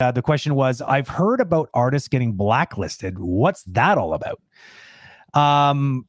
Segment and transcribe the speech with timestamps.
[0.00, 3.18] uh, the question was I've heard about artists getting blacklisted.
[3.18, 4.40] What's that all about?
[5.34, 6.06] Um,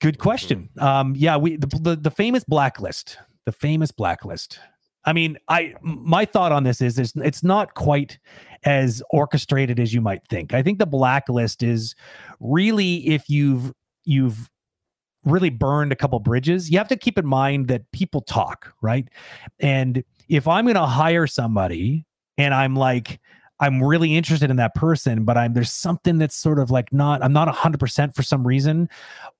[0.00, 0.68] good question.
[0.78, 4.58] Um, yeah, we the, the the famous blacklist, the famous blacklist.
[5.04, 8.18] I mean, I my thought on this is, is it's not quite
[8.64, 10.54] as orchestrated as you might think.
[10.54, 11.94] I think the blacklist is
[12.40, 13.72] really if you've
[14.04, 14.50] you've
[15.24, 16.70] really burned a couple bridges.
[16.70, 19.08] You have to keep in mind that people talk, right?
[19.58, 22.04] And if I'm going to hire somebody
[22.38, 23.20] and I'm like
[23.60, 27.22] I'm really interested in that person, but I'm there's something that's sort of like not
[27.22, 28.88] I'm not 100% for some reason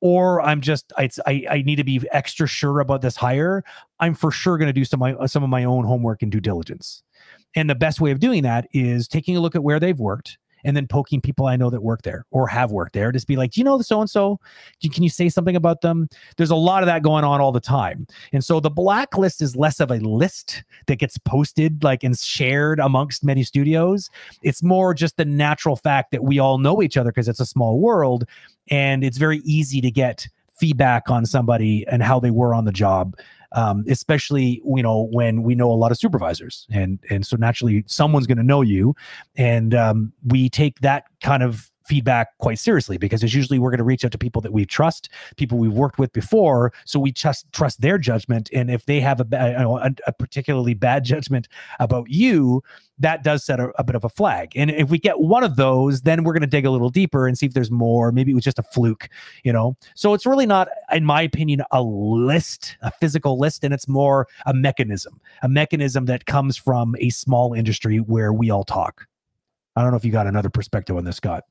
[0.00, 3.64] or I'm just I I, I need to be extra sure about this hire.
[4.00, 6.40] I'm for sure going to do some my, some of my own homework and due
[6.40, 7.02] diligence.
[7.56, 10.38] And the best way of doing that is taking a look at where they've worked
[10.64, 13.12] and then poking people I know that work there or have worked there.
[13.12, 14.40] Just be like, do you know the so and so?
[14.92, 16.08] Can you say something about them?
[16.36, 18.06] There's a lot of that going on all the time.
[18.32, 22.80] And so the blacklist is less of a list that gets posted like and shared
[22.80, 24.10] amongst many studios.
[24.42, 27.46] It's more just the natural fact that we all know each other because it's a
[27.46, 28.24] small world
[28.70, 30.26] and it's very easy to get
[30.58, 33.16] feedback on somebody and how they were on the job
[33.54, 37.84] um, especially you know when we know a lot of supervisors and and so naturally
[37.86, 38.94] someone's going to know you.
[39.36, 43.78] And um, we take that kind of feedback quite seriously because it's usually we're going
[43.78, 47.12] to reach out to people that we trust, people we've worked with before, so we
[47.12, 48.48] just trust their judgment.
[48.52, 51.48] And if they have a, a, a particularly bad judgment
[51.80, 52.62] about you,
[52.98, 54.52] that does set a, a, bit of a flag.
[54.54, 57.26] And if we get one of those, then we're going to dig a little deeper
[57.26, 58.12] and see if there's more.
[58.12, 59.08] Maybe it was just a fluke,
[59.42, 59.76] you know.
[59.94, 64.28] So it's really not, in my opinion, a list, a physical list, and it's more
[64.46, 69.06] a mechanism, a mechanism that comes from a small industry where we all talk.
[69.76, 71.44] I don't know if you got another perspective on this, Scott.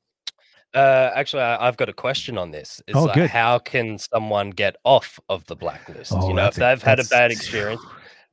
[0.74, 2.82] Uh, actually, I, have got a question on this.
[2.88, 3.30] It's oh, like, good.
[3.30, 6.12] How can someone get off of the blacklist?
[6.12, 7.80] Oh, you know, if they've a, had a bad experience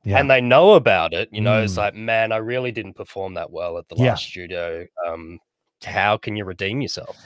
[0.04, 0.18] yeah.
[0.18, 1.64] and they know about it, you know, Mm.
[1.64, 4.10] it's like, man, I really didn't perform that well at the Yeah.
[4.10, 4.86] last studio.
[5.06, 5.38] Um,
[5.84, 7.16] how can you redeem yourself?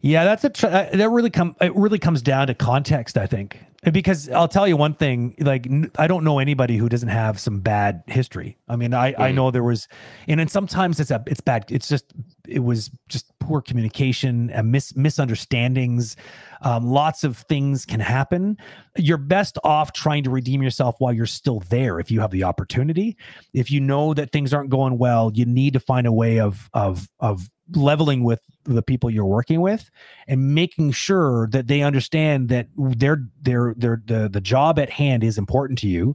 [0.00, 3.26] Yeah, that's a tr- uh, that really come it really comes down to context, I
[3.26, 3.58] think.
[3.92, 7.38] Because I'll tell you one thing, like n- I don't know anybody who doesn't have
[7.40, 8.56] some bad history.
[8.68, 9.34] I mean, I I Mm.
[9.34, 9.88] know there was
[10.28, 12.04] and then sometimes it's a it's bad it's just
[12.48, 16.16] it was just poor communication and mis- misunderstandings.
[16.60, 18.58] Um, lots of things can happen.
[18.96, 22.44] You're best off trying to redeem yourself while you're still there if you have the
[22.44, 23.16] opportunity.
[23.54, 26.68] If you know that things aren't going well, you need to find a way of
[26.74, 29.90] of of leveling with the people you're working with
[30.26, 35.24] and making sure that they understand that their their their the the job at hand
[35.24, 36.14] is important to you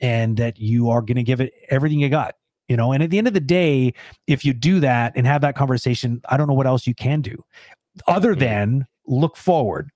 [0.00, 2.34] and that you are going to give it everything you got
[2.70, 3.92] you know and at the end of the day
[4.28, 7.20] if you do that and have that conversation i don't know what else you can
[7.20, 7.36] do
[8.06, 8.38] other Mhm.
[8.38, 9.90] than look forward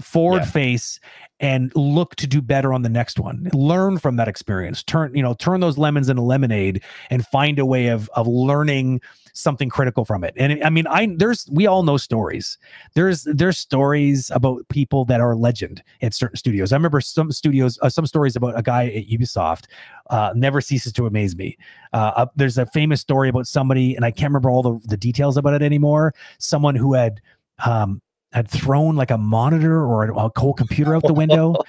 [0.00, 0.50] forward Yeah.
[0.50, 1.00] face
[1.40, 3.48] and look to do better on the next one.
[3.52, 4.82] Learn from that experience.
[4.82, 9.00] Turn you know turn those lemons into lemonade and find a way of of learning
[9.34, 10.34] something critical from it.
[10.36, 12.58] And i mean i there's we all know stories.
[12.94, 16.72] There's there's stories about people that are legend at certain studios.
[16.72, 19.64] I remember some studios uh, some stories about a guy at ubisoft
[20.10, 21.56] uh, never ceases to amaze me.
[21.92, 24.96] Uh, uh, there's a famous story about somebody and i can't remember all the, the
[24.96, 26.14] details about it anymore.
[26.38, 27.20] Someone who had
[27.66, 28.00] um
[28.32, 31.54] had thrown like a monitor or a, a whole computer out the window.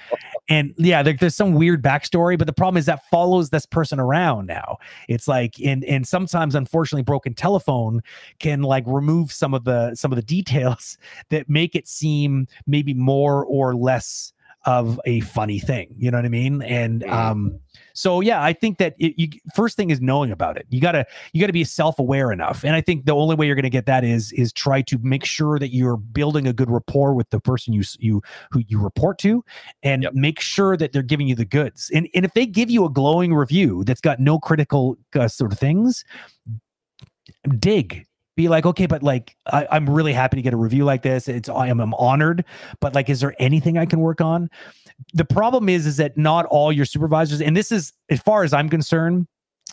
[0.50, 3.98] And yeah there, there's some weird backstory but the problem is that follows this person
[3.98, 4.76] around now.
[5.08, 8.02] It's like and and sometimes unfortunately broken telephone
[8.40, 10.98] can like remove some of the some of the details
[11.30, 14.33] that make it seem maybe more or less
[14.66, 16.62] of a funny thing you know what i mean?
[16.62, 17.58] And um
[17.92, 20.66] so yeah i think that it, you first thing is knowing about it.
[20.70, 22.64] You gotta you gotta be self-aware enough.
[22.64, 25.24] And i think the only way you're gonna get that is is try to make
[25.24, 29.18] sure that you're building a good rapport with the person you you who you report
[29.18, 29.44] to
[29.82, 30.14] and Yep.
[30.14, 31.90] make sure that they're giving you the goods.
[31.94, 35.52] And, and if they give you a glowing review that's got no critical uh, sort
[35.52, 36.04] of things
[37.58, 38.06] dig
[38.36, 41.28] be like okay but like I, i'm really happy to get a review like this.
[41.28, 42.44] It's I am I'm honored
[42.80, 44.50] but like is there anything i can work on?
[45.12, 48.52] The problem is is that not all your supervisors and this is as far as
[48.52, 49.26] i'm concerned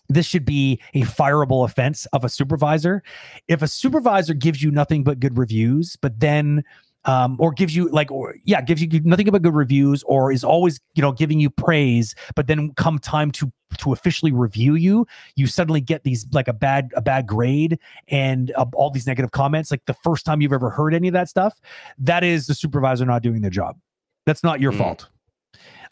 [0.10, 3.02] this should be a fireable offense of a supervisor.
[3.48, 6.64] If a supervisor gives you nothing but good reviews but then
[7.06, 10.44] um, or gives you like or yeah gives you nothing but good reviews or is
[10.44, 15.08] always you know giving you praise but then come time to to officially review you
[15.36, 19.32] you suddenly get these like a bad a bad grade and uh, all these negative
[19.32, 21.60] comments like the first time you've ever heard any of that stuff
[21.98, 23.78] that is the supervisor not doing their job
[24.26, 24.78] that's not your Mm.
[24.78, 25.08] fault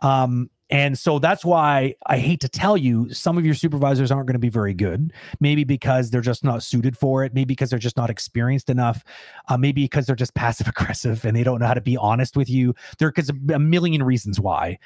[0.01, 4.27] um and so that's why I hate to tell you, some of your supervisors aren't
[4.27, 5.11] going to be very good.
[5.39, 7.33] Maybe because they're just not suited for it.
[7.33, 9.03] Maybe because they're just not experienced enough.
[9.47, 12.37] Uh, maybe because they're just passive aggressive and they don't know how to be honest
[12.37, 12.75] with you.
[12.99, 14.77] There because a million reasons why.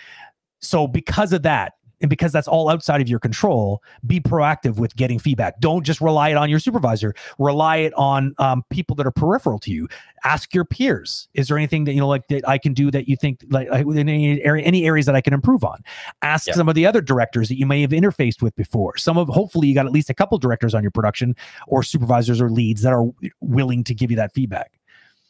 [0.62, 1.74] So because of that,
[2.04, 5.60] and because that's all outside of your control, be proactive with getting feedback.
[5.62, 7.16] Don't just rely it on your supervisor.
[7.40, 9.88] Rely it on um, people that are peripheral to you.
[10.26, 11.28] Ask your peers.
[11.34, 13.68] Is there anything that you know, like that I can do that you think like
[13.70, 15.82] in any area, any areas that I can improve on?
[16.22, 16.54] Ask Yeah.
[16.54, 18.98] some of the other directors that you may have interfaced with before.
[18.98, 21.36] Some of hopefully you got at least a couple directors on your production
[21.68, 23.06] or supervisors or leads that are
[23.40, 24.72] willing to give you that feedback.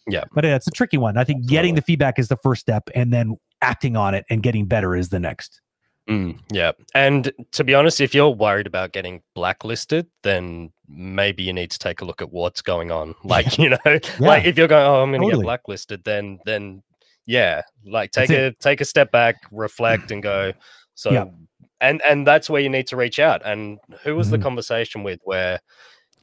[0.06, 0.26] Yeah.
[0.34, 1.18] but it's a tricky one.
[1.18, 4.44] I think getting the feedback is the first step, and then acting on it and
[4.44, 5.62] getting better is the next.
[6.10, 6.74] Mm, yeah.
[6.94, 11.80] And to be honest, if you're worried about getting blacklisted, then maybe you need to
[11.80, 13.16] take a look at what's going on.
[13.24, 15.44] Like, you know, like if you're going, oh, I'm going to Totally.
[15.44, 16.84] get blacklisted, then, then
[17.26, 20.52] yeah, like That's take a, take a step back, reflect and go,
[20.94, 21.26] so, Yeah.
[21.80, 23.42] and, and that's where you need to reach out.
[23.46, 24.32] And who was Mhm.
[24.32, 25.62] the conversation with where,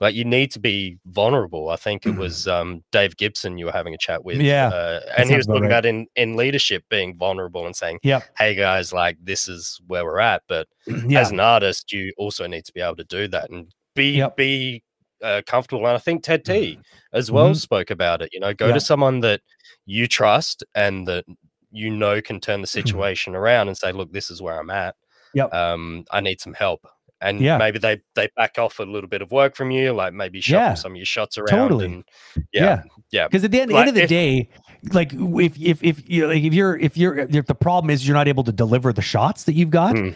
[0.01, 1.69] like you need to be vulnerable.
[1.69, 4.41] I think it was um, Dave Gibson you were having a chat with.
[4.41, 5.73] Yeah, uh, and he was about talking right.
[5.73, 8.23] about in in leadership being vulnerable and saying, Yep.
[8.37, 10.69] "Hey guys, like this is where we're at." But
[11.07, 11.21] Yeah.
[11.21, 14.37] as an artist, you also need to be able to do that and be Yep.
[14.37, 14.83] be
[15.23, 15.87] uh, comfortable.
[15.87, 16.79] And I think Ted T
[17.13, 17.57] as well Mhm.
[17.57, 18.31] spoke about it.
[18.33, 18.75] You know, go Yeah.
[18.75, 19.43] to someone that
[19.85, 21.27] you trust and that
[21.73, 22.87] you know can turn the Mm-hmm.
[22.89, 24.95] situation around and say, "Look, this is where I'm at.
[25.35, 25.53] Yep.
[25.53, 26.87] Um, I need some help."
[27.23, 27.59] And Yeah.
[27.59, 30.61] maybe they they back off a little bit of work from you, like maybe shuffle
[30.61, 30.75] Yeah.
[30.75, 31.49] some of your shots around.
[31.49, 31.85] Totally.
[31.87, 32.05] And
[32.53, 33.27] yeah, yeah.
[33.29, 34.49] Because at the end, Like, end of the if- day,
[34.93, 38.17] like if if if you like if you're if you're if the problem is you're
[38.17, 40.15] not able to deliver the shots that you've got, Mm.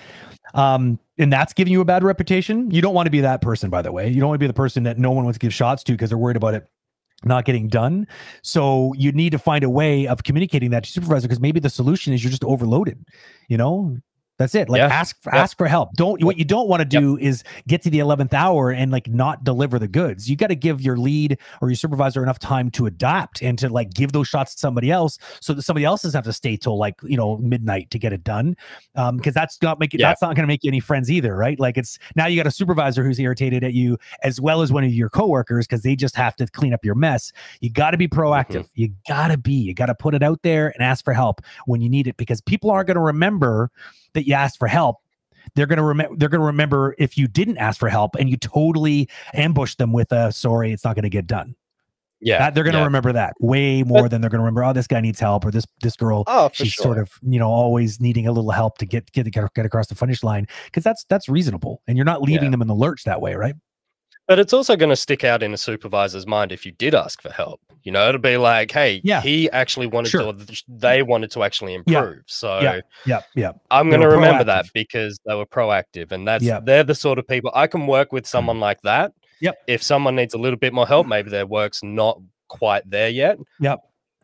[0.54, 3.68] um, and that's giving you a bad reputation, you don't want to be that person.
[3.70, 5.44] By the way, you don't want to be the person that no one wants to
[5.44, 6.66] give shots to because they're worried about it
[7.26, 8.06] not getting done.
[8.42, 11.70] So you need to find a way of communicating that to supervisor because maybe the
[11.70, 13.02] solution is you're just overloaded.
[13.48, 13.96] You know,
[14.38, 14.68] that's it.
[14.68, 14.86] Like Yeah.
[14.88, 15.34] ask Yep.
[15.34, 15.94] ask for help.
[15.94, 19.08] Don't what you don't want to do is get to the eleventh hour and like
[19.08, 20.28] not deliver the goods.
[20.28, 23.68] You got to give your lead or your supervisor enough time to adapt and to
[23.68, 26.56] like give those shots to somebody else so that somebody else doesn't have to stay
[26.56, 28.56] till like you know midnight to get it done.
[28.96, 30.08] Um, because that's not making Yeah.
[30.08, 31.58] that's not going to make you any friends either, right?
[31.60, 34.82] Like it's now you got a supervisor who's irritated at you as well as one
[34.84, 37.32] of your coworkers because they just have to clean up your mess.
[37.60, 38.68] You got to be proactive.
[38.74, 39.52] You got to be.
[39.52, 42.16] You got to put it out there and ask for help when you need it
[42.16, 43.70] because people aren't going to remember
[44.14, 44.96] that you asked for help.
[45.54, 46.16] They're gonna remember.
[46.16, 50.10] They're gonna remember if you didn't ask for help and you totally ambushed them with
[50.12, 51.54] a sorry, it's not gonna get done.
[52.20, 52.84] Yeah, That, they're gonna yeah.
[52.84, 54.64] remember that way more than they're gonna remember.
[54.64, 56.82] Oh, this guy needs help, or this this girl Oh, she's sure.
[56.84, 59.88] sort of you know always needing a little help to get get get, get across
[59.88, 62.50] the finish line because that's that's reasonable and you're not leaving Yeah.
[62.52, 63.54] them in the lurch that way, right?
[64.26, 67.20] But it's also going to stick out in a supervisor's mind if you did ask
[67.20, 67.60] for help.
[67.82, 69.20] You know, it'll be like, hey, Yeah.
[69.20, 70.32] he actually wanted Sure.
[70.32, 71.98] to, or they wanted to actually Yeah.
[71.98, 72.22] improve.
[72.26, 72.80] So Yeah.
[73.04, 76.10] Yeah, yeah, I'm going to remember that because they were proactive.
[76.10, 76.60] And that's, Yeah.
[76.62, 79.12] they're the sort of people I can work with someone like that.
[79.40, 79.56] Yep.
[79.66, 82.18] If someone needs a little bit more help, maybe their work's not
[82.48, 83.36] quite there yet.
[83.60, 83.80] Yep.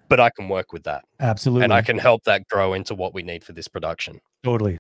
[0.09, 3.13] But I can work with that absolutely, and I can help that grow into what
[3.15, 4.21] we need for this production.
[4.43, 4.79] totally.